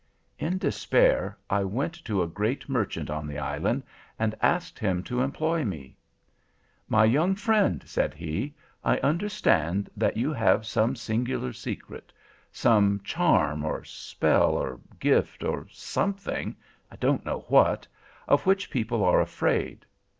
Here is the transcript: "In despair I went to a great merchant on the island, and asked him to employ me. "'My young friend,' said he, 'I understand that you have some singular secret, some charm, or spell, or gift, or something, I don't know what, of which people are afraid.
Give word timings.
"In 0.39 0.57
despair 0.57 1.37
I 1.47 1.63
went 1.63 1.93
to 2.05 2.23
a 2.23 2.27
great 2.27 2.67
merchant 2.67 3.11
on 3.11 3.27
the 3.27 3.37
island, 3.37 3.83
and 4.17 4.33
asked 4.41 4.79
him 4.79 5.03
to 5.03 5.21
employ 5.21 5.63
me. 5.63 5.95
"'My 6.89 7.05
young 7.05 7.35
friend,' 7.35 7.83
said 7.85 8.15
he, 8.15 8.55
'I 8.83 8.97
understand 9.01 9.91
that 9.95 10.17
you 10.17 10.33
have 10.33 10.65
some 10.65 10.95
singular 10.95 11.53
secret, 11.53 12.11
some 12.51 13.01
charm, 13.03 13.63
or 13.63 13.83
spell, 13.83 14.53
or 14.53 14.79
gift, 14.99 15.43
or 15.43 15.67
something, 15.69 16.55
I 16.89 16.95
don't 16.95 17.23
know 17.23 17.41
what, 17.47 17.85
of 18.27 18.47
which 18.47 18.71
people 18.71 19.03
are 19.03 19.21
afraid. 19.21 19.85